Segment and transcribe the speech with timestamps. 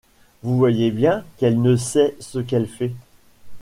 [0.41, 2.93] Vous voyez bien qu’elle ne sait ce qu’elle fait.